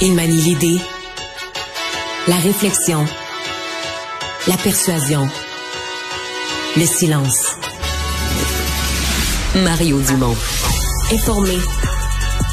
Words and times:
Il 0.00 0.14
manie 0.14 0.40
l'idée, 0.42 0.80
la 2.28 2.36
réflexion, 2.36 3.04
la 4.46 4.56
persuasion, 4.56 5.28
le 6.76 6.86
silence. 6.86 7.56
Mario 9.56 10.00
Dumont. 10.02 10.36
Informé, 11.12 11.58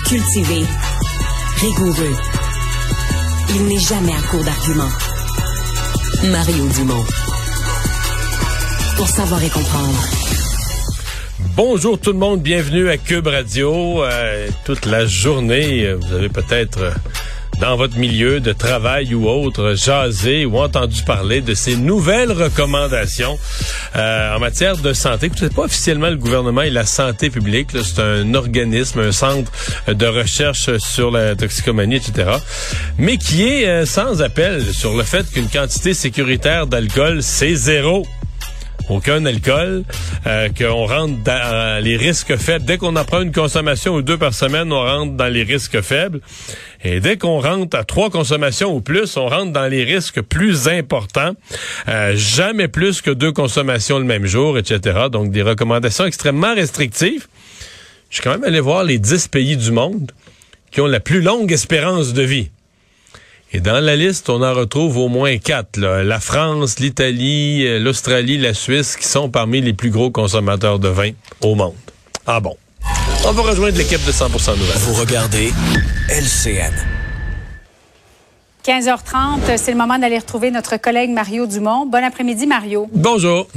cultivé, 0.08 0.66
rigoureux. 1.58 2.16
Il 3.52 3.66
n'est 3.68 3.80
jamais 3.80 4.14
à 4.14 4.22
court 4.32 4.44
d'arguments. 4.44 4.92
Mario 6.24 6.68
Dumont. 6.70 7.06
Pour 8.98 9.08
savoir 9.08 9.44
et 9.44 9.50
comprendre. 9.50 10.04
Bonjour 11.56 12.00
tout 12.00 12.12
le 12.12 12.18
monde, 12.18 12.42
bienvenue 12.42 12.90
à 12.90 12.98
Cube 12.98 13.28
Radio. 13.28 14.04
Euh, 14.04 14.48
toute 14.66 14.88
la 14.88 15.06
journée, 15.06 15.94
vous 15.94 16.12
avez 16.12 16.30
peut-être 16.30 16.92
dans 17.60 17.78
votre 17.78 17.98
milieu 17.98 18.40
de 18.40 18.54
travail 18.54 19.14
ou 19.14 19.28
autre 19.28 19.76
jasé 19.76 20.46
ou 20.46 20.58
entendu 20.58 21.04
parler 21.04 21.42
de 21.42 21.54
ces 21.54 21.76
nouvelles 21.76 22.32
recommandations 22.32 23.38
euh, 23.96 24.36
en 24.36 24.40
matière 24.40 24.78
de 24.78 24.94
santé. 24.94 25.32
C'est 25.36 25.54
pas 25.54 25.64
officiellement 25.64 26.10
le 26.10 26.18
gouvernement 26.18 26.62
et 26.62 26.70
la 26.70 26.86
santé 26.86 27.30
publique, 27.30 27.70
c'est 27.72 28.02
un 28.02 28.34
organisme, 28.34 29.00
un 29.00 29.12
centre 29.12 29.52
de 29.88 30.06
recherche 30.06 30.78
sur 30.78 31.12
la 31.12 31.36
toxicomanie, 31.36 31.96
etc. 31.98 32.32
Mais 32.98 33.18
qui 33.18 33.48
est 33.48 33.68
euh, 33.68 33.86
sans 33.86 34.22
appel 34.22 34.64
sur 34.74 34.96
le 34.96 35.04
fait 35.04 35.30
qu'une 35.32 35.50
quantité 35.50 35.94
sécuritaire 35.94 36.68
d'alcool, 36.68 37.22
c'est 37.22 37.56
zéro 37.56 38.06
aucun 38.90 39.26
alcool, 39.26 39.84
euh, 40.28 40.50
qu'on 40.50 40.86
rentre 40.86 41.24
dans 41.24 41.84
les 41.84 41.98
risques 41.98 42.36
faibles. 42.38 42.66
Dès 42.66 42.78
qu'on 42.78 42.96
en 42.96 43.06
prend 43.06 43.22
une 43.22 43.32
consommation 43.32 43.96
ou 43.96 44.02
deux 44.02 44.18
par 44.18 44.34
semaine, 44.34 44.72
on 44.72 44.82
rentre 44.82 45.14
dans 45.14 45.28
les 45.28 45.44
risques 45.44 45.82
faibles. 45.82 46.22
Et 46.84 47.00
dès 47.00 47.18
qu'on 47.18 47.40
rentre 47.40 47.78
à 47.78 47.84
trois 47.84 48.10
consommations 48.10 48.76
ou 48.76 48.82
plus, 48.82 49.18
on 49.18 49.28
rentre 49.28 49.52
dans 49.52 49.68
les 49.68 49.84
risques 49.84 50.22
plus 50.22 50.68
importants. 50.68 51.36
Euh, 51.88 52.14
jamais 52.16 52.68
plus 52.68 53.02
que 53.02 53.12
deux 53.12 53.32
consommations 53.32 53.98
le 54.00 54.06
même 54.06 54.26
jour, 54.26 54.58
etc. 54.58 55.08
Donc 55.12 55.32
des 55.32 55.42
recommandations 55.42 56.06
extrêmement 56.06 56.54
restrictives. 56.54 57.28
Je 58.10 58.16
suis 58.16 58.24
quand 58.24 58.32
même 58.32 58.44
allé 58.44 58.60
voir 58.60 58.84
les 58.84 59.00
dix 59.00 59.28
pays 59.28 59.58
du 59.58 59.72
monde 59.72 60.12
qui 60.72 60.82
ont 60.82 60.88
la 60.88 61.00
plus 61.00 61.22
longue 61.22 61.52
espérance 61.52 62.14
de 62.14 62.22
vie. 62.22 62.50
Et 63.56 63.62
dans 63.62 63.80
la 63.80 63.96
liste, 63.96 64.30
on 64.30 64.44
en 64.44 64.54
retrouve 64.54 64.98
au 64.98 65.08
moins 65.08 65.38
quatre. 65.38 65.78
là. 65.78 66.04
La 66.04 66.20
France, 66.20 66.78
l'Italie, 66.80 67.66
euh, 67.66 67.80
l'Australie, 67.80 68.38
la 68.38 68.54
Suisse, 68.54 68.98
qui 68.98 69.08
sont 69.08 69.30
parmi 69.30 69.62
les 69.62 69.72
plus 69.72 69.92
gros 69.92 70.12
consommateurs 70.12 70.78
de 70.78 70.90
vin 70.90 71.12
au 71.42 71.56
monde. 71.56 71.74
Ah 72.28 72.42
bon. 72.42 72.58
On 73.26 73.32
va 73.32 73.44
rejoindre 73.44 73.78
l'équipe 73.78 74.06
de 74.06 74.12
100% 74.12 74.58
Nouvelles. 74.58 74.78
Vous 74.80 74.96
regardez 74.96 75.54
LCN. 76.10 76.74
15h30, 78.68 79.56
c'est 79.56 79.72
le 79.72 79.78
moment 79.78 79.98
d'aller 80.00 80.18
retrouver 80.18 80.52
notre 80.52 80.76
collègue 80.76 81.12
Mario 81.12 81.48
Dumont. 81.48 81.86
Bon 81.86 82.04
après-midi, 82.04 82.48
Mario. 82.48 82.90
Bonjour. 82.92 83.48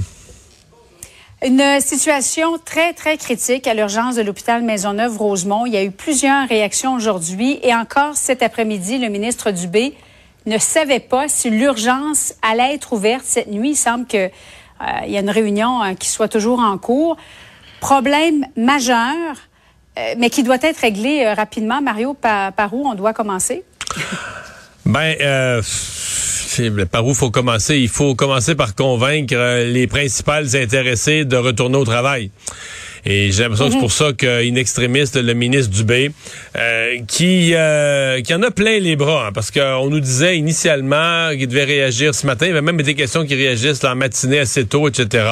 Une 1.47 1.81
situation 1.81 2.59
très, 2.59 2.95
très 2.95 3.17
critique 3.17 3.69
à 3.69 3.75
l'urgence 3.75 4.17
de 4.17 4.23
l'hôpital 4.23 4.61
Maisonneuve-Rosemont. 4.63 5.67
Il 5.67 5.73
y 5.73 5.77
a 5.77 5.85
eu 5.85 5.93
plusieurs 5.93 6.49
réactions 6.49 6.95
aujourd'hui 6.95 7.61
et 7.63 7.73
encore 7.73 8.17
cet 8.17 8.43
après-midi, 8.43 8.99
le 8.99 9.09
ministre 9.09 9.53
Dubé 9.53 9.95
ne 10.47 10.59
savait 10.59 10.99
pas 10.99 11.29
si 11.29 11.49
l'urgence 11.49 12.35
allait 12.43 12.75
être 12.75 12.93
ouverte 12.93 13.23
cette 13.25 13.53
nuit. 13.53 13.71
Il 13.71 13.77
semble 13.77 14.07
que 14.07 14.17
euh, 14.17 15.07
y 15.07 15.17
a 15.17 15.21
une 15.21 15.31
réunion 15.31 15.81
euh, 15.85 15.95
qui 15.95 16.09
soit 16.09 16.27
toujours 16.27 16.59
en 16.59 16.77
cours. 16.77 17.17
Problème 17.79 18.45
majeur, 18.57 19.37
euh, 19.97 20.15
mais 20.19 20.31
qui 20.31 20.43
doit 20.43 20.59
être 20.61 20.79
réglé 20.79 21.25
euh, 21.25 21.35
rapidement. 21.35 21.81
Mario, 21.81 22.15
par, 22.15 22.53
par 22.53 22.75
où 22.75 22.85
on 22.85 22.95
doit 22.95 23.13
commencer? 23.13 23.63
Ben, 24.85 25.63
par 26.91 27.07
où 27.07 27.15
faut 27.15 27.31
commencer? 27.31 27.79
Il 27.79 27.89
faut 27.89 28.15
commencer 28.15 28.55
par 28.55 28.75
convaincre 28.75 29.35
euh, 29.37 29.65
les 29.65 29.87
principales 29.87 30.57
intéressées 30.57 31.25
de 31.25 31.37
retourner 31.37 31.79
au 31.79 31.85
travail. 31.85 32.31
Et 33.05 33.33
j'ai 33.33 33.43
l'impression 33.43 33.67
que 33.67 33.73
c'est 33.73 33.79
pour 33.79 33.93
ça 33.93 34.13
qu'in 34.13 34.55
extrémiste, 34.55 35.17
le 35.17 35.35
ministre 35.35 35.71
Dubé, 35.71 36.11
euh, 36.57 36.97
qui, 37.07 37.53
euh, 37.55 38.21
qui 38.21 38.35
en 38.35 38.43
a 38.43 38.51
plein 38.51 38.79
les 38.79 38.97
bras, 38.97 39.29
hein, 39.29 39.33
parce 39.33 39.51
qu'on 39.51 39.89
nous 39.91 40.01
disait 40.01 40.37
initialement 40.37 41.31
qu'il 41.31 41.49
devait 41.49 41.65
réagir 41.65 42.15
ce 42.15 42.27
matin. 42.27 42.47
Il 42.47 42.51
y 42.51 42.53
avait 42.53 42.63
même 42.63 42.81
été 42.81 42.95
question 42.95 43.25
qu'il 43.25 43.37
réagisse 43.37 43.83
là, 43.83 43.93
en 43.93 43.97
matinée 43.97 44.41
assez 44.41 44.67
tôt, 44.67 44.89
etc. 44.89 45.27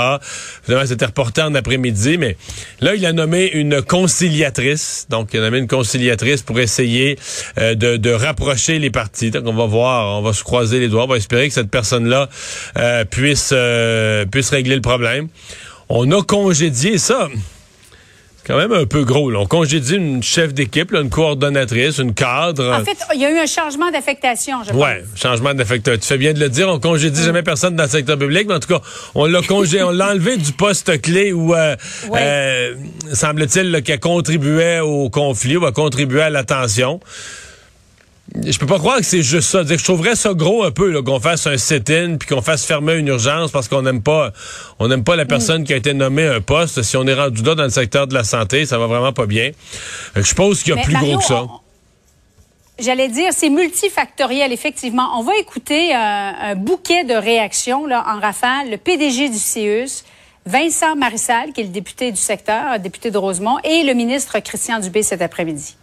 Finalement, 0.65 0.87
c'était 0.87 1.06
reporté 1.06 1.43
en 1.43 1.55
après-midi, 1.55 2.19
mais 2.19 2.37
là, 2.81 2.94
il 2.94 3.05
a 3.06 3.12
nommé 3.12 3.50
une 3.53 3.82
conciliatrice. 3.82 5.06
Donc, 5.10 5.31
il 5.32 5.41
a 5.41 5.43
nommé 5.43 5.59
une 5.59 5.69
conciliatrice 5.69 6.43
pour 6.43 6.59
essayer 6.60 7.19
euh, 7.59 7.75
de, 7.75 7.97
de 7.97 8.10
rapprocher 8.10 8.78
les 8.78 8.91
partis. 8.91 9.31
Donc, 9.31 9.47
on 9.47 9.55
va 9.55 9.66
voir, 9.66 10.19
on 10.19 10.22
va 10.22 10.32
se 10.32 10.44
croiser 10.44 10.81
les 10.81 10.88
doigts. 10.88 11.05
On 11.05 11.09
va 11.09 11.16
espérer 11.16 11.49
que 11.49 11.55
cette 11.55 11.71
personne-là 11.71 12.28
euh, 12.78 13.05
puisse, 13.05 13.50
euh, 13.53 14.25
puisse 14.26 14.50
régler 14.50 14.75
le 14.75 14.81
problème. 14.81 15.28
On 15.88 16.10
a 16.10 16.22
congédié 16.22 16.99
ça 16.99 17.28
quand 18.46 18.56
même 18.56 18.72
un 18.72 18.86
peu 18.86 19.02
gros. 19.04 19.30
Là. 19.30 19.40
On 19.40 19.46
congédie 19.46 19.96
une 19.96 20.22
chef 20.22 20.54
d'équipe, 20.54 20.92
une 20.92 21.10
coordonnatrice, 21.10 21.98
une 21.98 22.14
cadre. 22.14 22.72
En 22.72 22.84
fait, 22.84 22.96
il 23.14 23.20
y 23.20 23.24
a 23.24 23.30
eu 23.30 23.38
un 23.38 23.46
changement 23.46 23.90
d'affectation, 23.90 24.62
je 24.64 24.70
pense. 24.70 24.80
Ouais, 24.80 25.02
changement 25.16 25.52
d'affecteur. 25.52 25.98
Tu 25.98 26.06
fais 26.06 26.18
bien 26.18 26.32
de 26.32 26.38
le 26.40 26.48
dire, 26.48 26.68
on 26.68 26.78
congédie 26.78 27.22
jamais 27.22 27.42
personne 27.42 27.74
dans 27.74 27.84
le 27.84 27.88
secteur 27.90 28.16
public, 28.18 28.46
mais 28.48 28.54
en 28.54 28.60
tout 28.60 28.68
cas, 28.68 28.80
on 29.14 29.26
l'a 29.26 29.42
congé, 29.42 29.82
on 29.82 29.90
l'a 29.90 30.10
enlevé 30.12 30.36
du 30.36 30.52
poste 30.52 31.00
clé 31.02 31.32
où 31.32 31.54
euh, 31.54 31.74
Ouais. 32.08 32.20
euh, 32.22 32.74
semble-t-il 33.12 33.82
qu'elle 33.82 34.00
contribuait 34.00 34.80
au 34.80 35.10
conflit 35.10 35.56
ou 35.56 35.66
a 35.66 35.72
contribué 35.72 36.20
à 36.22 36.30
la 36.30 36.44
tension. 36.44 37.00
Je 38.44 38.58
peux 38.58 38.66
pas 38.66 38.78
croire 38.78 38.98
que 38.98 39.04
c'est 39.04 39.22
juste 39.22 39.48
ça. 39.50 39.62
Je 39.64 39.82
trouverais 39.82 40.14
ça 40.16 40.34
gros 40.34 40.64
un 40.64 40.70
peu 40.70 41.00
qu'on 41.02 41.20
fasse 41.20 41.47
un 41.47 41.56
sit-in 41.56 42.16
puis 42.19 42.28
qu'on 42.28 42.42
fasse 42.42 42.64
fermer 42.64 42.94
une 42.94 43.06
urgence 43.08 43.50
parce 43.50 43.69
qu'on 43.69 43.82
n'aime 43.82 44.02
pas 44.02 44.32
on 44.78 44.88
n'aime 44.88 45.04
pas 45.04 45.16
la 45.16 45.24
personne 45.24 45.64
qui 45.64 45.72
a 45.72 45.76
été 45.76 45.94
nommée 45.94 46.26
à 46.26 46.34
un 46.34 46.41
poste. 46.41 46.82
Si 46.82 46.96
on 46.96 47.06
est 47.06 47.14
rendu 47.14 47.42
là 47.42 47.54
dans 47.54 47.62
le 47.64 47.70
secteur 47.70 48.06
de 48.06 48.14
la 48.14 48.25
santé, 48.25 48.66
ça 48.66 48.78
va 48.78 48.86
vraiment 48.86 49.12
pas 49.12 49.26
bien. 49.26 49.46
Euh, 49.48 49.52
Je 50.16 50.22
suppose 50.22 50.62
qu'il 50.62 50.70
y 50.70 50.72
a 50.72 50.76
Mais 50.76 50.82
plus 50.82 50.93
Mario, 50.94 51.08
gros 51.12 51.19
que 51.19 51.25
ça. 51.25 51.43
on- 51.44 51.50
J'allais 52.78 53.08
dire, 53.08 53.28
c'est 53.32 53.49
multifactoriel, 53.49 54.52
effectivement. 54.52 55.19
On 55.19 55.22
va 55.22 55.34
écouter 55.38 55.94
euh, 55.94 55.99
un 55.99 56.55
bouquet 56.56 57.05
de 57.05 57.14
réactions 57.14 57.87
là, 57.87 58.05
en 58.06 58.20
rafale. 58.20 58.70
Le 58.70 58.76
PDG 58.76 59.31
du 59.31 59.38
CIUS, 59.38 60.05
Vincent 60.44 60.94
Marissal, 60.94 61.52
qui 61.55 61.62
est 61.62 61.64
le 61.64 61.70
député 61.70 62.11
du 62.12 62.20
secteur, 62.20 62.78
député 62.78 63.11
de 63.11 63.16
Rosemont, 63.16 63.56
et 63.64 63.82
le 63.82 63.94
ministre 63.94 64.38
Christian 64.40 64.78
Dubé 64.78 65.02
cet 65.02 65.22
après-midi. 65.22 65.75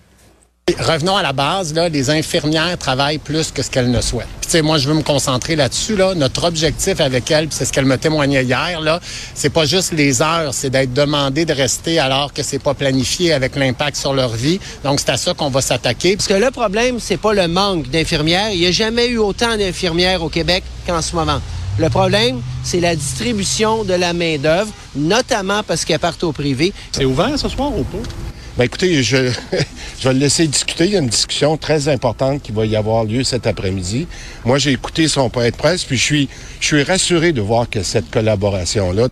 Revenons 0.79 1.17
à 1.17 1.21
la 1.21 1.33
base, 1.33 1.73
là, 1.73 1.89
les 1.89 2.09
infirmières 2.09 2.77
travaillent 2.77 3.17
plus 3.17 3.51
que 3.51 3.61
ce 3.61 3.69
qu'elles 3.69 3.91
ne 3.91 3.99
souhaitent. 3.99 4.29
Puis, 4.39 4.45
tu 4.45 4.51
sais, 4.51 4.61
moi, 4.61 4.77
je 4.77 4.87
veux 4.87 4.93
me 4.93 5.01
concentrer 5.01 5.57
là-dessus. 5.57 5.97
Là. 5.97 6.15
Notre 6.15 6.45
objectif 6.45 7.01
avec 7.01 7.29
elles, 7.31 7.49
puis 7.49 7.57
c'est 7.57 7.65
ce 7.65 7.73
qu'elle 7.73 7.85
me 7.85 7.97
témoignait 7.97 8.45
hier, 8.45 8.79
là, 8.79 9.01
c'est 9.35 9.49
pas 9.49 9.65
juste 9.65 9.91
les 9.91 10.21
heures, 10.21 10.53
c'est 10.53 10.69
d'être 10.69 10.93
demandé 10.93 11.43
de 11.43 11.51
rester 11.51 11.99
alors 11.99 12.31
que 12.31 12.43
c'est 12.43 12.59
pas 12.59 12.73
planifié 12.73 13.33
avec 13.33 13.57
l'impact 13.57 13.97
sur 13.97 14.13
leur 14.13 14.29
vie. 14.29 14.61
Donc, 14.85 15.01
c'est 15.01 15.09
à 15.09 15.17
ça 15.17 15.33
qu'on 15.33 15.49
va 15.49 15.59
s'attaquer. 15.59 16.15
Parce 16.15 16.29
que 16.29 16.33
le 16.33 16.49
problème, 16.49 16.97
c'est 16.97 17.17
pas 17.17 17.33
le 17.33 17.49
manque 17.49 17.89
d'infirmières. 17.89 18.51
Il 18.51 18.61
n'y 18.61 18.67
a 18.67 18.71
jamais 18.71 19.09
eu 19.09 19.17
autant 19.17 19.57
d'infirmières 19.57 20.23
au 20.23 20.29
Québec 20.29 20.63
qu'en 20.87 21.01
ce 21.01 21.13
moment. 21.13 21.41
Le 21.77 21.89
problème, 21.89 22.41
c'est 22.63 22.79
la 22.79 22.95
distribution 22.95 23.83
de 23.83 23.95
la 23.95 24.13
main-d'œuvre, 24.13 24.71
notamment 24.95 25.61
parce 25.63 25.83
qu'elles 25.83 25.99
partent 25.99 26.23
au 26.23 26.31
privé. 26.31 26.71
C'est 26.93 27.03
ouvert 27.03 27.37
ce 27.37 27.49
soir 27.49 27.77
ou 27.77 27.83
pas? 27.83 27.97
Ben 28.55 28.65
écoutez, 28.65 29.01
je, 29.01 29.17
je 29.99 30.07
vais 30.07 30.13
le 30.13 30.19
laisser 30.19 30.45
discuter. 30.45 30.85
Il 30.85 30.91
y 30.91 30.95
a 30.95 30.99
une 30.99 31.07
discussion 31.07 31.57
très 31.57 31.87
importante 31.87 32.43
qui 32.43 32.51
va 32.51 32.67
y 32.67 32.75
avoir 32.75 33.03
lieu 33.03 33.23
cet 33.23 33.47
après-midi. 33.47 34.07
Moi, 34.45 34.59
j'ai 34.59 34.71
écouté 34.71 35.07
son 35.07 35.29
point 35.31 35.49
de 35.49 35.55
presse, 35.55 35.83
puis 35.85 35.97
je 35.97 36.03
suis, 36.03 36.29
je 36.59 36.67
suis 36.67 36.83
rassuré 36.83 37.31
de 37.31 37.41
voir 37.41 37.67
que 37.67 37.81
cette 37.81 38.11
collaboration-là. 38.11 39.07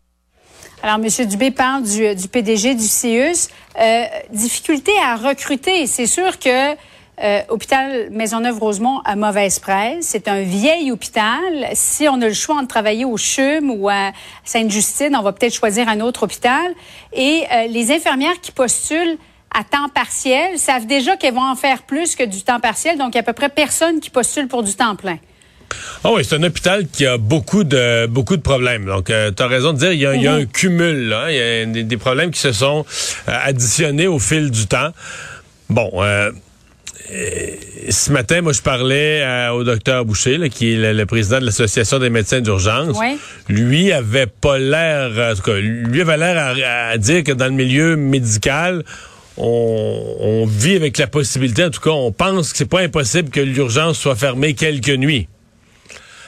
Alors, 0.84 1.04
M. 1.04 1.26
Dubé 1.28 1.50
parle 1.50 1.84
du, 1.84 2.16
du 2.16 2.28
PDG 2.28 2.76
du 2.76 2.88
CIUS. 2.88 3.50
Euh, 3.80 4.04
difficulté 4.32 4.92
à 5.04 5.16
recruter. 5.16 5.88
C'est 5.88 6.08
sûr 6.08 6.38
que 6.38 6.76
euh, 7.24 7.42
hôpital 7.50 8.10
Maisonneuve-Rosemont 8.12 9.02
a 9.06 9.16
mauvaise 9.16 9.58
presse. 9.58 10.06
C'est 10.06 10.28
un 10.28 10.42
vieil 10.42 10.92
hôpital. 10.92 11.68
Si 11.74 12.08
on 12.08 12.22
a 12.22 12.28
le 12.28 12.34
choix 12.34 12.62
de 12.62 12.68
travailler 12.68 13.06
au 13.06 13.18
CHUM 13.18 13.72
ou 13.72 13.90
à 13.90 14.12
Sainte-Justine, 14.44 15.16
on 15.16 15.22
va 15.22 15.32
peut-être 15.32 15.54
choisir 15.54 15.88
un 15.88 16.00
autre 16.00 16.24
hôpital. 16.24 16.74
Et 17.14 17.44
euh, 17.52 17.68
les 17.68 17.92
infirmières 17.92 18.40
qui 18.42 18.52
postulent 18.52 19.18
à 19.53 19.63
temps 19.63 19.89
partiel 19.94 20.57
savent 20.57 20.88
déjà 20.88 21.18
qu'elles 21.18 21.33
vont 21.33 21.50
en 21.50 21.56
faire 21.56 21.83
plus 21.83 22.15
que 22.15 22.24
du 22.24 22.42
temps 22.44 22.59
partiel. 22.59 22.98
Donc, 22.98 23.09
il 23.13 23.15
y 23.15 23.18
a 23.18 23.21
à 23.21 23.24
peu 23.24 23.33
près 23.33 23.50
personne 23.50 24.00
qui 24.00 24.09
postule 24.09 24.48
pour 24.48 24.63
du 24.63 24.74
temps 24.74 24.95
plein. 24.95 25.18
Ah 26.03 26.12
oui, 26.12 26.25
c'est 26.25 26.36
un 26.36 26.44
hôpital 26.44 26.88
qui 26.88 27.06
a 27.06 27.18
beaucoup 27.18 27.63
de 27.63 28.06
beaucoup 28.06 28.36
de 28.36 28.42
problèmes. 28.42 28.86
Donc, 28.86 29.09
euh, 29.09 29.31
tu 29.31 29.42
as 29.42 29.48
raison 29.48 29.71
de 29.71 29.77
dire, 29.77 29.94
il 29.94 30.00
y 30.00 30.06
a, 30.06 30.15
il 30.15 30.21
y 30.21 30.27
a 30.27 30.33
un 30.33 30.45
cumul. 30.45 31.07
Là. 31.07 31.31
Il 31.31 31.38
y 31.38 31.39
a 31.39 31.65
des, 31.65 31.83
des, 31.83 31.98
problèmes 31.98 32.31
qui 32.31 32.39
se 32.39 32.51
sont 32.51 32.86
euh, 33.30 33.38
additionnés 33.44 34.07
au 34.07 34.19
fil 34.19 34.51
du 34.51 34.68
temps. 34.68 34.89
Bon, 35.69 35.89
euh, 36.04 36.31
ce 37.89 38.12
matin, 38.12 38.42
moi, 38.42 38.54
je 38.54 38.62
parlais 38.62 39.21
euh, 39.21 39.50
au 39.51 39.63
docteur 39.63 40.06
Boucher, 40.06 40.38
là, 40.38 40.50
qui 40.50 40.74
est 40.74 40.77
le, 40.77 40.94
le 40.94 41.06
président 41.06 41.39
de 41.39 41.45
l'Association 41.45 42.00
des 42.00 42.09
médecins 42.09 42.42
d'urgence. 42.42 42.97
Oui. 43.00 43.18
Lui 43.50 43.92
avait 43.92 44.27
pas 44.27 44.57
l'air, 44.57 45.31
en 45.31 45.36
tout 45.36 45.44
cas, 45.44 45.57
lui 45.57 46.01
avait 46.01 46.18
l'air 46.18 46.38
à, 46.38 46.89
à 46.89 46.97
dire 46.97 47.24
que 47.24 47.31
dans 47.31 47.45
le 47.45 47.51
milieu 47.51 47.95
médical, 47.95 48.83
on, 49.38 50.16
on, 50.19 50.45
vit 50.45 50.75
avec 50.75 50.98
la 50.98 51.07
possibilité, 51.07 51.66
en 51.66 51.69
tout 51.69 51.81
cas, 51.81 51.92
on 51.92 52.12
pense 52.12 52.51
que 52.51 52.57
c'est 52.57 52.66
pas 52.66 52.81
impossible 52.81 53.30
que 53.30 53.39
l'urgence 53.39 53.98
soit 53.98 54.16
fermée 54.16 54.54
quelques 54.54 54.89
nuits. 54.89 55.28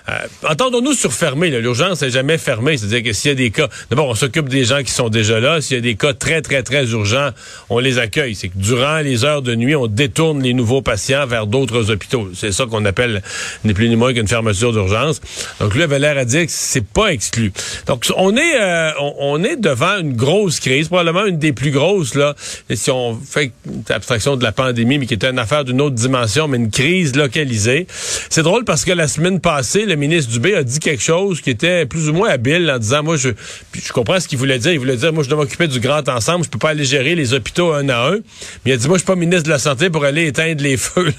Euh, 0.09 0.49
Entendons-nous 0.49 0.93
sur 0.93 1.13
fermé. 1.13 1.49
L'urgence 1.49 2.01
n'est 2.01 2.09
jamais 2.09 2.37
fermée. 2.37 2.77
C'est-à-dire 2.77 3.03
que 3.03 3.13
s'il 3.13 3.29
y 3.29 3.31
a 3.31 3.35
des 3.35 3.51
cas, 3.51 3.69
d'abord, 3.89 4.09
on 4.09 4.15
s'occupe 4.15 4.49
des 4.49 4.65
gens 4.65 4.83
qui 4.83 4.91
sont 4.91 5.09
déjà 5.09 5.39
là. 5.39 5.61
S'il 5.61 5.77
y 5.77 5.79
a 5.79 5.81
des 5.81 5.95
cas 5.95 6.13
très, 6.13 6.41
très, 6.41 6.63
très 6.63 6.85
urgents, 6.91 7.29
on 7.69 7.79
les 7.79 7.99
accueille. 7.99 8.35
C'est 8.35 8.49
que 8.49 8.57
durant 8.57 8.99
les 8.99 9.23
heures 9.23 9.41
de 9.41 9.55
nuit, 9.55 9.75
on 9.75 9.87
détourne 9.87 10.41
les 10.41 10.53
nouveaux 10.53 10.81
patients 10.81 11.25
vers 11.25 11.47
d'autres 11.47 11.91
hôpitaux. 11.91 12.29
C'est 12.35 12.51
ça 12.51 12.65
qu'on 12.65 12.83
appelle 12.85 13.21
ni 13.63 13.73
plus 13.73 13.89
ni 13.89 13.95
moins 13.95 14.13
qu'une 14.13 14.27
fermeture 14.27 14.73
d'urgence. 14.73 15.21
Donc, 15.59 15.73
lui 15.73 15.83
avait 15.83 15.99
l'air 15.99 16.17
à 16.17 16.25
dire 16.25 16.45
que 16.45 16.51
c'est 16.51 16.85
pas 16.85 17.13
exclu. 17.13 17.53
Donc, 17.87 18.05
on 18.17 18.35
est, 18.35 18.61
euh, 18.61 18.91
on, 18.99 19.43
est 19.43 19.55
devant 19.55 19.99
une 19.99 20.13
grosse 20.13 20.59
crise, 20.59 20.87
probablement 20.87 21.25
une 21.25 21.37
des 21.37 21.53
plus 21.53 21.71
grosses, 21.71 22.15
là. 22.15 22.35
Si 22.73 22.91
on 22.91 23.17
fait 23.19 23.51
abstraction 23.89 24.35
de 24.35 24.43
la 24.43 24.51
pandémie, 24.51 24.97
mais 24.97 25.05
qui 25.05 25.13
était 25.13 25.29
une 25.29 25.39
affaire 25.39 25.63
d'une 25.63 25.81
autre 25.81 25.95
dimension, 25.95 26.47
mais 26.47 26.57
une 26.57 26.71
crise 26.71 27.15
localisée. 27.15 27.87
C'est 28.29 28.43
drôle 28.43 28.65
parce 28.65 28.85
que 28.85 28.91
la 28.91 29.07
semaine 29.07 29.39
passée, 29.39 29.85
le 29.93 29.99
ministre 29.99 30.31
Dubé 30.31 30.55
a 30.55 30.63
dit 30.63 30.79
quelque 30.79 31.01
chose 31.03 31.41
qui 31.41 31.49
était 31.49 31.85
plus 31.85 32.09
ou 32.09 32.13
moins 32.13 32.29
habile 32.29 32.69
en 32.69 32.77
disant, 32.77 33.03
moi, 33.03 33.15
je, 33.15 33.29
je 33.73 33.93
comprends 33.93 34.19
ce 34.19 34.27
qu'il 34.27 34.37
voulait 34.37 34.59
dire. 34.59 34.73
Il 34.73 34.79
voulait 34.79 34.97
dire, 34.97 35.13
moi, 35.13 35.23
je 35.23 35.29
dois 35.29 35.37
m'occuper 35.37 35.67
du 35.67 35.79
grand 35.79 36.07
ensemble. 36.09 36.45
Je 36.45 36.49
peux 36.49 36.59
pas 36.59 36.69
aller 36.69 36.85
gérer 36.85 37.15
les 37.15 37.33
hôpitaux 37.33 37.71
un 37.73 37.89
à 37.89 38.09
un. 38.09 38.17
Mais 38.65 38.71
il 38.71 38.73
a 38.73 38.77
dit, 38.77 38.87
moi, 38.87 38.97
je 38.97 39.03
suis 39.03 39.07
pas 39.07 39.15
ministre 39.15 39.43
de 39.43 39.49
la 39.49 39.59
Santé 39.59 39.89
pour 39.89 40.03
aller 40.05 40.27
éteindre 40.27 40.61
les 40.63 40.77
feux. 40.77 41.13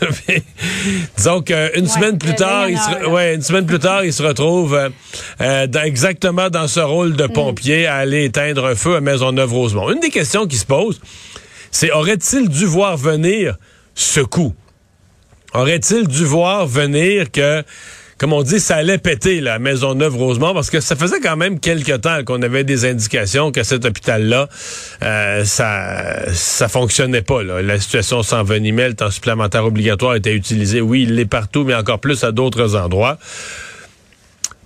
Disons 1.17 1.43
qu'une 1.43 1.57
ouais, 1.57 1.87
semaine 1.87 2.19
plus 2.19 2.35
tard, 2.35 2.69
il 2.69 2.79
se, 2.79 3.07
ouais, 3.09 3.35
une 3.35 3.43
semaine 3.43 3.67
plus 3.67 3.79
tard, 3.79 4.05
il 4.05 4.13
se 4.13 4.23
retrouve 4.23 4.75
euh, 4.75 4.89
euh, 5.41 5.67
dans, 5.67 5.83
exactement 5.83 6.51
dans 6.51 6.69
ce 6.69 6.81
rôle 6.81 7.15
de 7.15 7.27
pompier 7.27 7.87
à 7.87 7.97
aller 7.97 8.25
éteindre 8.25 8.67
un 8.67 8.75
feu 8.75 8.97
à 8.97 9.01
Maisonneuve-Rosemont. 9.01 9.93
Une 9.93 10.01
des 10.01 10.11
questions 10.11 10.47
qui 10.47 10.57
se 10.57 10.67
posent, 10.67 11.01
c'est 11.71 11.91
aurait-il 11.91 12.49
dû 12.49 12.65
voir 12.67 12.97
venir 12.97 13.57
ce 13.95 14.21
coup? 14.21 14.55
Aurait-il 15.55 16.09
dû 16.09 16.25
voir 16.25 16.67
venir 16.67 17.31
que 17.31 17.63
comme 18.19 18.33
on 18.33 18.43
dit, 18.43 18.61
ça 18.61 18.77
allait 18.77 18.99
péter 18.99 19.41
la 19.41 19.59
Maisonneuve-Rosemont 19.59 20.55
parce 20.55 20.71
que 20.71 20.81
ça 20.81 20.97
faisait 20.97 21.21
quand 21.21 21.37
même 21.37 21.59
quelques 21.59 22.01
temps 22.01 22.23
qu'on 22.25 22.41
avait 22.43 22.65
des 22.65 22.85
indications 22.85 23.51
que 23.51 23.63
cet 23.63 23.85
hôpital-là, 23.85 24.49
euh, 25.03 25.45
ça 25.45 26.33
ça 26.33 26.69
fonctionnait 26.69 27.23
pas. 27.23 27.43
La 27.43 27.79
situation 27.81 28.23
s'envenimait, 28.23 28.89
le 28.89 28.95
temps 28.95 29.11
supplémentaire 29.11 29.65
obligatoire 29.65 30.15
était 30.15 30.35
utilisé. 30.35 30.81
Oui, 30.81 31.03
il 31.03 31.17
l'est 31.17 31.25
partout, 31.25 31.65
mais 31.65 31.75
encore 31.75 31.99
plus 31.99 32.23
à 32.25 32.33
d'autres 32.33 32.77
endroits. 32.77 33.19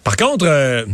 Par 0.05 0.17
contre, 0.17 0.47
euh, 0.47 0.85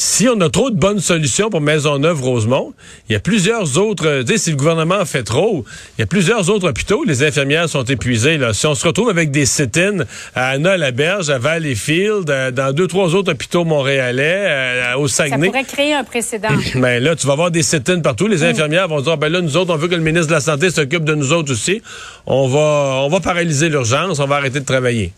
si 0.00 0.28
on 0.28 0.40
a 0.40 0.48
trop 0.48 0.70
de 0.70 0.76
bonnes 0.76 1.00
solutions 1.00 1.50
pour 1.50 1.60
Maisonneuve-Rosemont, 1.60 2.72
il 3.08 3.14
y 3.14 3.16
a 3.16 3.18
plusieurs 3.18 3.78
autres, 3.78 4.22
tu 4.24 4.32
sais, 4.32 4.38
si 4.38 4.50
le 4.50 4.56
gouvernement 4.56 5.04
fait 5.04 5.24
trop, 5.24 5.64
il 5.96 6.02
y 6.02 6.04
a 6.04 6.06
plusieurs 6.06 6.50
autres 6.50 6.68
hôpitaux, 6.68 7.02
les 7.02 7.24
infirmières 7.24 7.68
sont 7.68 7.82
épuisées. 7.82 8.38
Là. 8.38 8.54
Si 8.54 8.64
on 8.68 8.76
se 8.76 8.86
retrouve 8.86 9.10
avec 9.10 9.32
des 9.32 9.44
sit-ins 9.44 10.04
à 10.36 10.50
Anna-la-Berge, 10.50 11.30
à 11.30 11.38
Valleyfield, 11.38 12.30
euh, 12.30 12.52
dans 12.52 12.72
deux, 12.72 12.86
trois 12.86 13.16
autres 13.16 13.32
hôpitaux 13.32 13.64
montréalais, 13.64 14.44
euh, 14.46 14.98
au 14.98 15.08
Saguenay. 15.08 15.46
Ça 15.46 15.52
pourrait 15.52 15.64
créer 15.64 15.94
un 15.94 16.04
précédent. 16.04 16.50
ben 16.76 17.02
là, 17.02 17.16
tu 17.16 17.26
vas 17.26 17.32
avoir 17.32 17.50
des 17.50 17.64
sit-ins 17.64 17.98
partout. 17.98 18.28
Les 18.28 18.44
infirmières 18.44 18.86
vont 18.86 19.00
dire, 19.00 19.16
ben 19.16 19.32
là, 19.32 19.40
nous 19.40 19.56
autres, 19.56 19.74
on 19.74 19.78
veut 19.78 19.88
que 19.88 19.96
le 19.96 20.00
ministre 20.00 20.28
de 20.28 20.34
la 20.34 20.40
Santé 20.40 20.70
s'occupe 20.70 21.02
de 21.02 21.16
nous 21.16 21.32
autres 21.32 21.50
aussi. 21.50 21.82
On 22.24 22.46
va, 22.46 23.02
on 23.04 23.08
va 23.08 23.18
paralyser 23.18 23.68
l'urgence, 23.68 24.20
on 24.20 24.26
va 24.26 24.36
arrêter 24.36 24.60
de 24.60 24.64
travailler. 24.64 25.12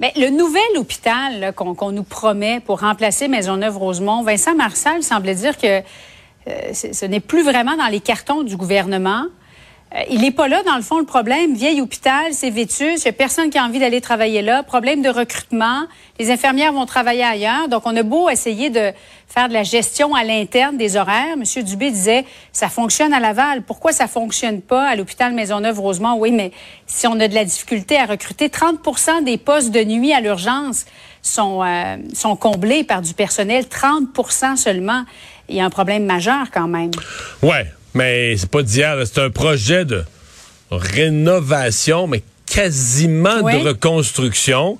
Mais 0.00 0.12
le 0.16 0.30
nouvel 0.30 0.76
hôpital 0.76 1.52
qu'on 1.54 1.74
qu 1.74 1.92
nous 1.92 2.04
promet 2.04 2.60
pour 2.60 2.80
remplacer 2.80 3.26
Maisonneuve-Rosemont, 3.26 4.22
Vincent 4.22 4.54
Marcel 4.54 5.02
semblait 5.02 5.34
dire 5.34 5.58
que 5.58 5.82
euh, 6.48 6.72
ce 6.72 7.04
n'est 7.04 7.20
plus 7.20 7.42
vraiment 7.42 7.76
dans 7.76 7.88
les 7.88 8.00
cartons 8.00 8.42
du 8.42 8.56
gouvernement. 8.56 9.24
Euh, 9.94 10.02
il 10.10 10.20
n'est 10.20 10.30
pas 10.30 10.48
là, 10.48 10.62
dans 10.64 10.76
le 10.76 10.82
fond, 10.82 10.98
le 10.98 11.06
problème. 11.06 11.54
Vieil 11.54 11.80
hôpital, 11.80 12.32
c'est 12.32 12.50
vétus, 12.50 13.02
il 13.02 13.04
n'y 13.04 13.08
a 13.08 13.12
personne 13.12 13.48
qui 13.48 13.58
a 13.58 13.64
envie 13.64 13.78
d'aller 13.78 14.00
travailler 14.00 14.42
là. 14.42 14.62
Problème 14.62 15.00
de 15.00 15.08
recrutement, 15.08 15.84
les 16.18 16.30
infirmières 16.30 16.72
vont 16.72 16.84
travailler 16.84 17.24
ailleurs. 17.24 17.68
Donc, 17.68 17.82
on 17.86 17.96
a 17.96 18.02
beau 18.02 18.28
essayer 18.28 18.68
de 18.68 18.92
faire 19.26 19.48
de 19.48 19.54
la 19.54 19.62
gestion 19.62 20.14
à 20.14 20.24
l'interne 20.24 20.76
des 20.76 20.96
horaires. 20.96 21.36
Monsieur 21.38 21.62
Dubé 21.62 21.90
disait, 21.90 22.26
ça 22.52 22.68
fonctionne 22.68 23.14
à 23.14 23.20
Laval. 23.20 23.62
Pourquoi 23.62 23.92
ça 23.92 24.08
fonctionne 24.08 24.60
pas 24.60 24.86
à 24.86 24.94
l'hôpital 24.94 25.32
Maisonneuve-Rosemont? 25.32 26.16
Oui, 26.18 26.32
mais 26.32 26.52
si 26.86 27.06
on 27.06 27.18
a 27.18 27.26
de 27.26 27.34
la 27.34 27.44
difficulté 27.44 27.96
à 27.96 28.04
recruter, 28.04 28.48
30% 28.48 29.24
des 29.24 29.38
postes 29.38 29.70
de 29.70 29.82
nuit 29.84 30.12
à 30.12 30.20
l'urgence 30.20 30.84
sont, 31.22 31.62
euh, 31.64 31.96
sont 32.12 32.36
comblés 32.36 32.84
par 32.84 33.00
du 33.00 33.14
personnel. 33.14 33.64
30% 33.64 34.56
seulement. 34.56 35.04
Il 35.48 35.56
y 35.56 35.60
a 35.60 35.64
un 35.64 35.70
problème 35.70 36.04
majeur 36.04 36.50
quand 36.52 36.68
même. 36.68 36.90
Ouais, 37.42 37.66
mais 37.98 38.36
c'est 38.36 38.48
pas 38.48 38.62
d'hier, 38.62 38.96
c'est 39.04 39.20
un 39.20 39.30
projet 39.30 39.84
de 39.84 40.04
rénovation, 40.70 42.06
mais 42.06 42.22
quasiment 42.46 43.42
de 43.42 43.68
reconstruction 43.68 44.78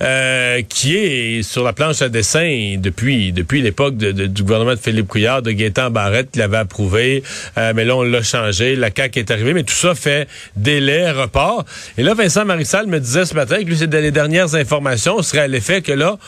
euh, 0.00 0.62
qui 0.62 0.96
est 0.96 1.42
sur 1.42 1.64
la 1.64 1.72
planche 1.72 2.00
à 2.00 2.08
dessin 2.08 2.76
depuis 2.78 3.32
depuis 3.32 3.60
l'époque 3.60 3.96
de, 3.96 4.12
de, 4.12 4.26
du 4.26 4.42
gouvernement 4.44 4.74
de 4.74 4.78
Philippe 4.78 5.08
Couillard, 5.08 5.42
de 5.42 5.50
Gaétan 5.50 5.90
Barrette 5.90 6.30
qui 6.30 6.38
l'avait 6.38 6.58
approuvé, 6.58 7.24
euh, 7.58 7.72
mais 7.74 7.84
là 7.84 7.96
on 7.96 8.02
l'a 8.02 8.22
changé, 8.22 8.76
la 8.76 8.90
CAQ 8.96 9.18
est 9.18 9.30
arrivée, 9.32 9.52
mais 9.52 9.64
tout 9.64 9.74
ça 9.74 9.96
fait 9.96 10.28
délai, 10.54 11.10
report. 11.10 11.64
Et 11.98 12.04
là 12.04 12.14
Vincent 12.14 12.44
Marissal 12.44 12.86
me 12.86 13.00
disait 13.00 13.26
ce 13.26 13.34
matin 13.34 13.58
que 13.58 13.64
lui 13.64 13.76
c'est 13.76 13.92
les 13.92 14.12
dernières 14.12 14.54
informations 14.54 15.20
serait 15.22 15.40
à 15.40 15.48
l'effet 15.48 15.82
que 15.82 15.92
là 15.92 16.18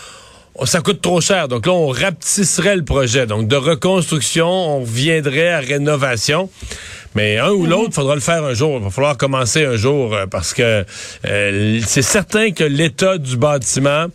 ça 0.64 0.80
coûte 0.80 1.00
trop 1.00 1.20
cher. 1.20 1.48
Donc 1.48 1.66
là, 1.66 1.72
on 1.72 1.88
rapetisserait 1.88 2.76
le 2.76 2.84
projet. 2.84 3.26
Donc 3.26 3.48
de 3.48 3.56
reconstruction, 3.56 4.46
on 4.46 4.80
reviendrait 4.80 5.50
à 5.50 5.60
rénovation. 5.60 6.50
Mais 7.14 7.38
un 7.38 7.50
ou 7.50 7.66
l'autre, 7.66 7.88
il 7.88 7.94
faudra 7.94 8.14
le 8.14 8.20
faire 8.20 8.44
un 8.44 8.54
jour. 8.54 8.78
Il 8.78 8.84
va 8.84 8.90
falloir 8.90 9.16
commencer 9.16 9.64
un 9.64 9.76
jour 9.76 10.14
euh, 10.14 10.26
parce 10.26 10.54
que 10.54 10.84
euh, 11.26 11.80
c'est 11.86 12.02
certain 12.02 12.52
que 12.52 12.64
l'état 12.64 13.18
du 13.18 13.36
bâtiment, 13.36 14.06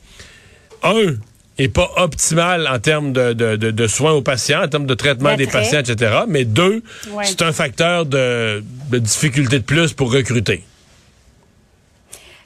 un, 0.83 1.15
est 1.57 1.67
pas 1.69 1.89
optimal 1.97 2.67
en 2.67 2.79
termes 2.79 3.13
de, 3.13 3.33
de, 3.33 3.55
de, 3.55 3.71
de, 3.71 3.87
soins 3.87 4.13
aux 4.13 4.21
patients, 4.21 4.63
en 4.63 4.67
termes 4.67 4.85
de 4.85 4.93
traitement 4.93 5.35
des 5.35 5.47
patients, 5.47 5.79
etc. 5.79 6.21
Mais 6.27 6.45
deux, 6.45 6.83
ouais. 7.11 7.25
c'est 7.25 7.41
un 7.41 7.51
facteur 7.51 8.05
de, 8.05 8.63
de 8.89 8.99
difficulté 8.99 9.59
de 9.59 9.63
plus 9.63 9.93
pour 9.93 10.11
recruter. 10.11 10.63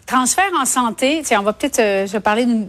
Transfert 0.06 0.52
en 0.60 0.66
santé, 0.66 1.22
on 1.38 1.44
va 1.44 1.54
peut-être 1.54 1.80
euh, 1.80 2.08
se 2.08 2.18
parler 2.18 2.46
d'une 2.46 2.68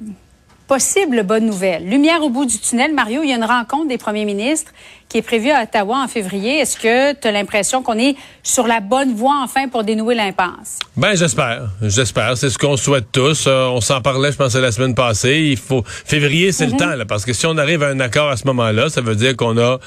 possible 0.73 1.23
bonne 1.25 1.45
nouvelle. 1.45 1.87
Lumière 1.87 2.23
au 2.23 2.31
bout 2.31 2.47
du 2.47 2.59
tunnel. 2.59 2.95
Mario, 2.95 3.21
il 3.23 3.29
y 3.29 3.33
a 3.35 3.37
une 3.37 3.45
rencontre 3.45 3.88
des 3.88 3.99
premiers 3.99 4.25
ministres 4.25 4.73
qui 5.07 5.19
est 5.19 5.23
prévue 5.23 5.50
à 5.50 5.64
Ottawa 5.64 5.99
en 6.02 6.09
février. 6.09 6.61
Est-ce 6.61 6.79
que 6.79 7.12
tu 7.12 7.29
as 7.29 7.31
l'impression 7.31 7.83
qu'on 7.83 7.99
est 7.99 8.17
sur 8.43 8.67
la 8.67 8.81
bonne 8.81 9.14
voie 9.14 9.38
enfin 9.45 9.69
pour 9.69 9.85
dénouer 9.85 10.14
l'impasse? 10.14 10.79
Ben, 10.97 11.14
j'espère. 11.14 11.69
J'espère. 11.83 12.38
C'est 12.38 12.49
ce 12.49 12.57
qu'on 12.57 12.79
souhaite 12.79 13.12
tous. 13.12 13.45
Euh, 13.47 13.67
on 13.67 13.83
s'en 13.83 14.00
parlait, 14.00 14.33
je 14.33 14.38
pense, 14.38 14.55
la 14.55 14.73
semaine 14.73 14.95
passée. 14.95 15.41
Il 15.50 15.59
faut, 15.59 15.85
février, 15.87 16.52
c'est 16.52 16.67
mm 16.67 16.71
-hmm. 16.71 16.73
le 16.73 16.79
temps, 16.79 16.97
là, 16.97 17.05
parce 17.05 17.26
que 17.26 17.35
si 17.35 17.45
on 17.45 17.59
arrive 17.59 17.83
à 17.83 17.88
un 17.88 18.00
accord 18.00 18.31
à 18.31 18.38
ce 18.38 18.47
moment-là, 18.47 18.88
ça 18.88 19.02
veut 19.02 19.14
dire 19.14 19.37
qu'on 19.37 19.59
a, 19.59 19.79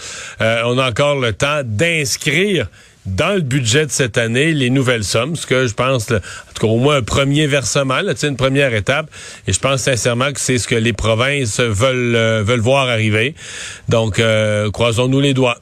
euh, 0.41 0.61
on 0.65 0.77
a 0.77 0.87
encore 0.87 1.15
le 1.19 1.33
temps 1.33 1.61
d'inscrire 1.63 2.67
dans 3.05 3.35
le 3.35 3.41
budget 3.41 3.85
de 3.85 3.91
cette 3.91 4.17
année 4.17 4.53
les 4.53 4.69
nouvelles 4.69 5.03
sommes, 5.03 5.35
ce 5.35 5.45
que 5.45 5.67
je 5.67 5.73
pense, 5.73 6.11
en 6.11 6.19
tout 6.53 6.67
cas 6.67 6.67
au 6.67 6.77
moins 6.77 6.97
un 6.97 7.03
premier 7.03 7.47
versement, 7.47 8.01
là, 8.01 8.13
une 8.23 8.37
première 8.37 8.73
étape, 8.73 9.09
et 9.47 9.53
je 9.53 9.59
pense 9.59 9.81
sincèrement 9.81 10.31
que 10.31 10.39
c'est 10.39 10.57
ce 10.57 10.67
que 10.67 10.75
les 10.75 10.93
provinces 10.93 11.59
veulent, 11.59 12.15
euh, 12.15 12.43
veulent 12.43 12.59
voir 12.59 12.87
arriver. 12.89 13.35
Donc, 13.89 14.19
euh, 14.19 14.71
croisons-nous 14.71 15.19
les 15.19 15.33
doigts. 15.33 15.57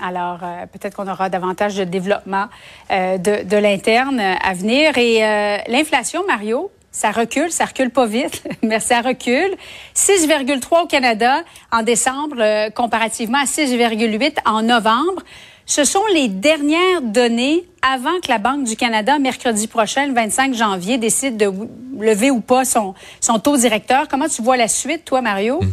Alors, 0.00 0.38
euh, 0.42 0.66
peut-être 0.66 0.94
qu'on 0.94 1.08
aura 1.08 1.28
davantage 1.28 1.74
de 1.76 1.84
développement 1.84 2.46
euh, 2.90 3.18
de, 3.18 3.44
de 3.44 3.56
l'interne 3.56 4.20
à 4.20 4.54
venir. 4.54 4.96
Et 4.96 5.24
euh, 5.24 5.58
l'inflation, 5.68 6.24
Mario, 6.26 6.70
ça 6.92 7.10
recule, 7.10 7.50
ça 7.50 7.64
recule 7.64 7.90
pas 7.90 8.06
vite, 8.06 8.44
mais 8.62 8.80
ça 8.80 9.00
recule. 9.00 9.50
6,3 9.94 10.84
au 10.84 10.86
Canada 10.86 11.42
en 11.72 11.82
décembre, 11.82 12.70
comparativement 12.74 13.38
à 13.38 13.44
6,8 13.44 14.36
en 14.44 14.62
novembre. 14.62 15.22
Ce 15.68 15.84
sont 15.84 16.02
les 16.14 16.28
dernières 16.28 17.02
données 17.02 17.68
avant 17.82 18.20
que 18.22 18.28
la 18.30 18.38
Banque 18.38 18.64
du 18.64 18.74
Canada, 18.74 19.18
mercredi 19.18 19.66
prochain, 19.66 20.06
le 20.06 20.14
25 20.14 20.54
janvier, 20.54 20.96
décide 20.96 21.36
de 21.36 21.52
lever 22.00 22.30
ou 22.30 22.40
pas 22.40 22.64
son, 22.64 22.94
son 23.20 23.38
taux 23.38 23.58
directeur. 23.58 24.08
Comment 24.08 24.28
tu 24.28 24.40
vois 24.40 24.56
la 24.56 24.66
suite, 24.66 25.04
toi, 25.04 25.20
Mario? 25.20 25.58
Hum. 25.60 25.70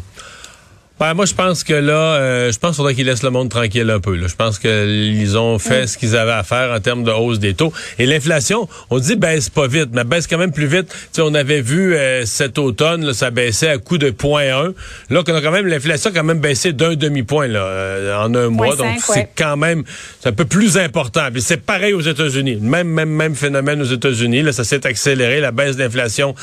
Ben, 0.97 1.13
moi, 1.13 1.25
je 1.25 1.33
pense 1.33 1.65
que 1.65 1.73
là, 1.73 1.93
euh, 1.93 2.51
je 2.53 2.57
pense 2.57 2.71
qu'il 2.71 2.77
faudrait 2.77 2.95
qu'ils 2.95 3.05
laissent 3.05 3.23
le 3.23 3.29
monde 3.29 3.49
tranquille 3.49 3.89
un 3.89 3.99
peu. 3.99 4.15
Là. 4.15 4.27
Je 4.27 4.35
pense 4.35 4.59
qu'ils 4.59 5.37
ont 5.37 5.59
fait 5.59 5.87
ce 5.87 5.97
qu'ils 5.97 6.15
avaient 6.15 6.31
à 6.31 6.43
faire 6.43 6.71
en 6.71 6.79
termes 6.79 7.03
de 7.03 7.11
hausse 7.11 7.37
des 7.39 7.53
taux. 7.53 7.73
Et 7.99 8.05
l'inflation, 8.05 8.69
on 8.89 8.99
dit 8.99 9.17
baisse 9.17 9.49
pas 9.49 9.67
vite, 9.67 9.89
mais 9.91 10.05
baisse 10.05 10.25
quand 10.25 10.37
même 10.37 10.53
plus 10.53 10.67
vite. 10.67 10.87
sais, 11.11 11.21
on 11.21 11.33
avait 11.33 11.59
vu 11.59 11.95
euh, 11.95 12.25
cet 12.25 12.57
automne, 12.57 13.05
là, 13.05 13.13
ça 13.13 13.29
baissait 13.29 13.67
à 13.67 13.77
coup 13.77 13.97
de 13.97 14.09
0.1. 14.09 14.73
Là, 15.09 15.23
qu'on 15.23 15.35
a 15.35 15.41
quand 15.41 15.51
même 15.51 15.67
l'inflation 15.67 16.11
a 16.11 16.13
quand 16.13 16.23
même 16.23 16.39
baissé 16.39 16.71
d'un 16.71 16.95
demi-point 16.95 17.47
là, 17.47 17.59
euh, 17.59 18.17
en 18.17 18.33
un 18.33 18.47
mois. 18.47 18.77
donc, 18.77 18.95
c'est 19.01 19.31
quand 19.37 19.57
même 19.57 19.83
c'est 20.21 20.29
un 20.29 20.33
peu 20.33 20.45
plus 20.45 20.77
important. 20.77 21.27
Puis 21.29 21.41
c'est 21.41 21.57
pareil 21.57 21.91
aux 21.91 22.01
États-Unis. 22.01 22.59
Même, 22.61 22.87
même, 22.87 23.09
même 23.09 23.35
phénomène 23.35 23.81
aux 23.81 23.91
États-Unis. 23.93 24.43
Là, 24.43 24.53
ça 24.53 24.63
s'est 24.63 24.87
accéléré. 24.87 25.41
La 25.41 25.51
baisse 25.51 25.75
d'inflation 25.75 26.35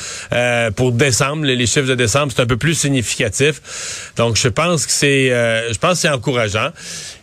pour 0.76 0.92
décembre, 0.92 1.46
les, 1.46 1.56
les, 1.56 1.66
chiffres 1.66 1.88
de 1.88 1.94
décembre, 1.94 2.32
c'est 2.36 2.42
un 2.42 2.46
peu 2.46 2.58
plus 2.58 2.74
significatif. 2.74 4.12
Donc, 4.16 4.36
je 4.42 4.48
pense 4.48 4.86
que 4.86 4.92
c'est, 4.92 5.30
euh, 5.30 5.72
je 5.72 5.78
pense 5.78 6.00
c'est 6.00 6.08
encourageant. 6.08 6.70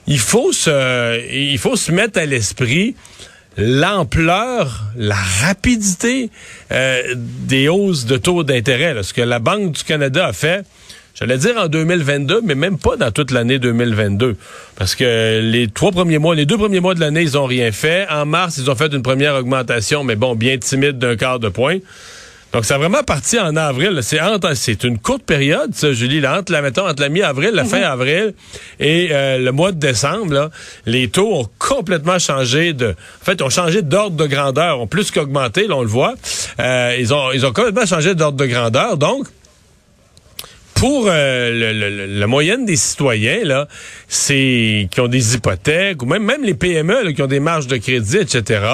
Il 0.08 0.20
faut 0.20 0.54
se, 0.54 1.20
il 1.34 1.58
faut 1.58 1.76
se 1.76 1.92
mettre 1.92 2.20
à 2.20 2.26
l'esprit 2.26 2.96
l'ampleur, 3.58 4.86
la 4.96 5.18
rapidité 5.44 6.30
euh, 6.72 7.02
des 7.16 7.68
hausses 7.68 8.06
de 8.06 8.16
taux 8.16 8.44
d'intérêt. 8.44 8.96
Ce 9.04 9.14
que 9.14 9.22
la 9.22 9.40
Banque 9.40 9.74
du 9.74 9.84
Canada 9.84 10.28
a 10.28 10.34
fait, 10.34 10.64
j'allais 11.14 11.38
dire 11.38 11.58
en 11.58 11.68
2022, 11.68 12.42
mais 12.42 12.56
même 12.56 12.78
pas 12.78 12.96
dans 12.96 13.12
toute 13.12 13.32
l'année 13.32 13.60
2022. 13.60 14.38
Parce 14.78 14.96
que 14.96 15.42
les 15.42 15.68
trois 15.68 15.92
premiers 15.92 16.20
mois, 16.20 16.36
les 16.36 16.46
deux 16.46 16.58
premiers 16.58 16.80
mois 16.80 16.96
de 16.96 17.02
l'année, 17.02 17.22
ils 17.22 17.38
ont 17.38 17.46
rien 17.46 17.74
fait. 17.74 18.08
En 18.10 18.26
mars, 18.26 18.58
ils 18.58 18.72
ont 18.72 18.76
fait 18.76 18.94
une 18.94 19.04
première 19.04 19.36
augmentation, 19.36 20.06
mais 20.06 20.16
bon, 20.16 20.36
bien 20.36 20.58
timide 20.58 20.98
d'un 20.98 21.18
quart 21.18 21.40
de 21.40 21.50
point. 21.50 21.80
Donc, 22.52 22.66
ça 22.66 22.76
a 22.76 22.78
vraiment 22.80 23.04
parti 23.04 23.40
en 23.40 23.56
avril. 23.56 24.00
C'est 24.02 24.20
c'est 24.56 24.84
une 24.84 24.98
courte 24.98 25.24
période, 25.24 25.74
ça, 25.76 25.94
Julie, 25.94 26.20
là, 26.20 26.40
entre, 26.40 26.52
la, 26.52 26.62
mettons, 26.62 26.88
entre 26.88 27.02
la 27.02 27.10
mi-avril, 27.10 27.52
la 27.54 27.64
fin 27.64 27.80
mhm. 27.80 27.84
avril 27.84 28.34
et 28.80 29.10
euh, 29.12 29.38
le 29.38 29.52
mois 29.52 29.72
de 29.72 29.78
décembre, 29.78 30.34
là, 30.34 30.50
les 30.86 31.10
taux 31.10 31.32
ont 31.34 31.48
complètement 31.60 32.18
changé 32.18 32.74
de, 32.74 32.90
en 32.90 33.26
fait, 33.26 33.42
ont 33.42 33.50
changé 33.50 33.82
d'ordre 33.82 34.18
de 34.18 34.26
grandeur, 34.26 34.80
ont 34.80 34.88
plus 34.88 35.12
qu'augmenté, 35.12 35.68
là, 35.68 35.76
on 35.76 35.82
le 35.82 35.88
voit. 35.88 36.16
Euh, 36.60 36.96
ils 37.00 37.14
ont, 37.14 37.32
ils 37.32 37.46
ont 37.46 37.54
complètement 37.54 37.86
changé 37.86 38.16
d'ordre 38.16 38.38
de 38.38 38.46
grandeur. 38.46 38.98
Donc, 38.98 39.28
pour 40.80 41.08
euh, 41.10 42.08
la 42.08 42.28
moyenne 42.28 42.66
des 42.66 42.78
citoyens, 42.78 43.44
là, 43.44 43.68
c'est 44.08 44.88
qui 44.90 45.02
ont 45.02 45.10
des 45.10 45.36
hypothèques, 45.36 46.02
ou 46.02 46.06
même, 46.06 46.24
même 46.24 46.42
les 46.42 46.54
PME 46.54 47.12
qui 47.12 47.22
ont 47.22 47.28
des 47.28 47.42
marges 47.42 47.68
de 47.68 47.76
crédit, 47.76 48.16
etc., 48.16 48.66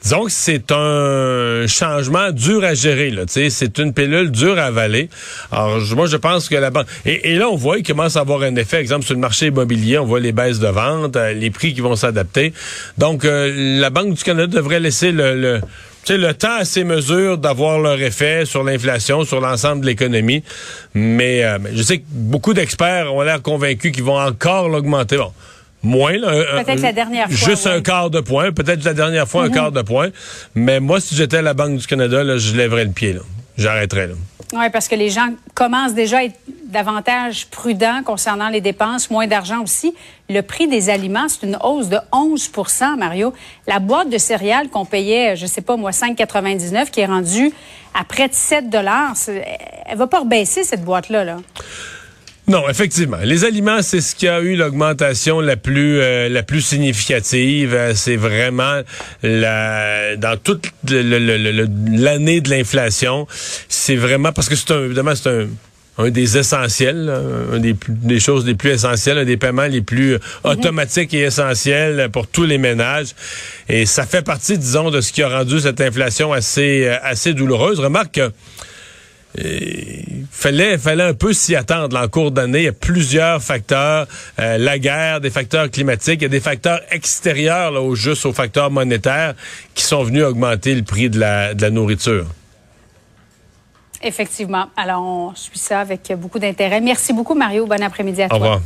disons 0.00 0.26
que 0.26 0.30
c'est 0.30 0.70
un 0.70 1.66
changement 1.66 2.30
dur 2.30 2.62
à 2.62 2.74
gérer. 2.74 3.10
Là, 3.10 3.24
c'est 3.26 3.78
une 3.80 3.92
pilule 3.92 4.30
dure 4.30 4.56
à 4.56 4.66
avaler. 4.66 5.08
Alors, 5.50 5.80
moi, 5.96 6.06
je 6.06 6.16
pense 6.16 6.48
que 6.48 6.54
la 6.54 6.70
banque... 6.70 6.86
Et, 7.06 7.34
là, 7.34 7.48
on 7.48 7.56
voit 7.56 7.76
qu'il 7.76 7.88
commence 7.88 8.16
à 8.16 8.20
avoir 8.20 8.42
un 8.42 8.54
effet, 8.54 8.76
exemple, 8.76 9.04
sur 9.04 9.14
le 9.14 9.20
marché 9.20 9.46
immobilier, 9.46 9.98
on 9.98 10.06
voit 10.06 10.20
les 10.20 10.32
baisses 10.32 10.60
de 10.60 10.68
vente, 10.68 11.16
euh, 11.16 11.32
les 11.32 11.50
prix 11.50 11.74
qui 11.74 11.80
vont 11.80 11.96
s'adapter. 11.96 12.52
Donc, 12.98 13.24
euh, 13.24 13.80
la 13.80 13.90
Banque 13.90 14.14
du 14.14 14.22
Canada 14.22 14.46
devrait 14.46 14.78
laisser 14.78 15.10
le 15.10 15.60
sais, 16.04 16.18
le 16.18 16.34
temps 16.34 16.56
à 16.56 16.64
ces 16.64 16.84
mesures 16.84 17.38
d'avoir 17.38 17.78
leur 17.78 18.00
effet 18.00 18.44
sur 18.44 18.64
l'inflation, 18.64 19.24
sur 19.24 19.40
l'ensemble 19.40 19.82
de 19.82 19.86
l'économie. 19.86 20.42
Mais 20.94 21.44
euh, 21.44 21.58
je 21.72 21.82
sais 21.82 21.98
que 21.98 22.04
beaucoup 22.08 22.54
d'experts 22.54 23.12
ont 23.14 23.22
l'air 23.22 23.42
convaincus 23.42 23.92
qu'ils 23.92 24.04
vont 24.04 24.18
encore 24.18 24.68
l'augmenter. 24.68 25.16
Bon, 25.16 25.32
moins. 25.82 26.12
Peut-être 26.14 26.82
la 26.82 26.92
dernière 26.92 27.30
fois. 27.30 27.48
Juste 27.48 27.66
un 27.66 27.80
quart 27.80 28.10
de 28.10 28.20
point. 28.20 28.52
Peut-être 28.52 28.84
la 28.84 28.94
dernière 28.94 29.28
fois, 29.28 29.44
un 29.44 29.48
mhm. 29.48 29.54
quart 29.54 29.72
de 29.72 29.82
point. 29.82 30.10
Mais 30.54 30.80
moi, 30.80 31.00
si 31.00 31.14
j'étais 31.14 31.38
à 31.38 31.42
la 31.42 31.54
Banque 31.54 31.78
du 31.78 31.86
Canada, 31.86 32.24
là, 32.24 32.38
je 32.38 32.54
lèverais 32.54 32.84
le 32.84 32.92
pied. 32.92 33.16
J'arrêterais. 33.58 34.08
Là. 34.08 34.14
Oui, 34.52 34.68
parce 34.70 34.86
que 34.86 34.94
les 34.94 35.08
gens 35.08 35.28
commencent 35.54 35.94
déjà 35.94 36.18
à 36.18 36.24
être 36.24 36.38
davantage 36.64 37.46
prudents 37.46 38.02
concernant 38.04 38.48
les 38.48 38.60
dépenses, 38.60 39.10
moins 39.10 39.26
d'argent 39.26 39.62
aussi. 39.62 39.94
Le 40.28 40.42
prix 40.42 40.68
des 40.68 40.90
aliments, 40.90 41.28
c'est 41.28 41.46
une 41.46 41.56
hausse 41.62 41.88
de 41.88 41.98
11% 42.12 42.96
Mario. 42.96 43.32
La 43.66 43.78
boîte 43.78 44.10
de 44.10 44.18
céréales 44.18 44.68
qu'on 44.68 44.84
payait, 44.84 45.36
je 45.36 45.46
sais 45.46 45.62
pas 45.62 45.76
moi, 45.76 45.90
5,99, 45.90 46.90
qui 46.90 47.00
est 47.00 47.06
rendue 47.06 47.52
à 47.94 48.04
près 48.04 48.28
de 48.28 48.34
7 48.34 48.66
elle 49.86 49.98
va 49.98 50.06
pas 50.06 50.24
baisser 50.24 50.64
cette 50.64 50.84
boîte-là. 50.84 51.24
Là. 51.24 51.36
Non, 52.52 52.68
effectivement. 52.68 53.16
Les 53.24 53.46
aliments, 53.46 53.80
c'est 53.80 54.02
ce 54.02 54.14
qui 54.14 54.28
a 54.28 54.42
eu 54.42 54.56
l'augmentation 54.56 55.40
la 55.40 55.56
plus 55.56 56.00
euh, 56.02 56.28
la 56.28 56.42
plus 56.42 56.60
significative. 56.60 57.72
Euh, 57.72 57.94
c'est 57.94 58.16
vraiment 58.16 58.82
la 59.22 60.16
dans 60.16 60.36
toute 60.36 60.66
l'année 60.86 62.42
de 62.42 62.50
l'inflation. 62.50 63.26
C'est 63.70 63.96
vraiment 63.96 64.32
parce 64.32 64.50
que 64.50 64.54
c'est 64.54 64.70
un, 64.70 64.84
évidemment 64.84 65.14
c'est 65.14 65.30
un 65.30 65.46
un 65.96 66.10
des 66.10 66.36
essentiels, 66.36 67.10
un 67.52 67.58
des, 67.58 67.74
des 67.88 68.20
choses 68.20 68.44
les 68.46 68.54
plus 68.54 68.70
essentielles, 68.70 69.18
un 69.18 69.24
des 69.24 69.36
paiements 69.38 69.66
les 69.66 69.82
plus 69.82 70.12
mhm. 70.12 70.20
automatiques 70.44 71.14
et 71.14 71.20
essentiels 71.20 72.08
pour 72.12 72.26
tous 72.26 72.44
les 72.44 72.58
ménages. 72.58 73.14
Et 73.68 73.86
ça 73.86 74.04
fait 74.04 74.22
partie, 74.22 74.58
disons, 74.58 74.90
de 74.90 75.00
ce 75.00 75.12
qui 75.12 75.22
a 75.22 75.28
rendu 75.28 75.60
cette 75.60 75.80
inflation 75.80 76.34
assez 76.34 76.86
euh, 76.86 76.96
assez 77.02 77.32
douloureuse. 77.32 77.80
Remarque 77.80 78.12
que 78.16 78.30
il 79.38 80.26
fallait, 80.30 80.76
fallait 80.76 81.04
un 81.04 81.14
peu 81.14 81.32
s'y 81.32 81.56
attendre 81.56 81.98
en 81.98 82.08
cours 82.08 82.30
d'année. 82.30 82.60
Il 82.60 82.64
y 82.64 82.68
a 82.68 82.72
plusieurs 82.72 83.42
facteurs. 83.42 84.06
Euh, 84.38 84.58
la 84.58 84.78
guerre, 84.78 85.20
des 85.20 85.30
facteurs 85.30 85.70
climatiques, 85.70 86.20
il 86.20 86.24
y 86.24 86.26
a 86.26 86.28
des 86.28 86.40
facteurs 86.40 86.80
extérieurs 86.90 87.70
là, 87.70 87.80
au 87.80 87.94
juste 87.94 88.26
aux 88.26 88.32
facteurs 88.32 88.70
monétaires 88.70 89.34
qui 89.74 89.84
sont 89.84 90.02
venus 90.02 90.24
augmenter 90.24 90.74
le 90.74 90.82
prix 90.82 91.08
de 91.08 91.18
la, 91.18 91.54
de 91.54 91.62
la 91.62 91.70
nourriture. 91.70 92.26
Effectivement. 94.02 94.66
Alors, 94.76 95.02
on 95.02 95.34
suit 95.34 95.58
ça 95.58 95.80
avec 95.80 96.12
beaucoup 96.16 96.38
d'intérêt. 96.38 96.80
Merci 96.80 97.12
beaucoup, 97.12 97.34
Mario. 97.34 97.66
Bon 97.66 97.80
après-midi 97.82 98.22
à 98.22 98.28
toi. 98.28 98.36
Au 98.36 98.40
revoir. 98.40 98.60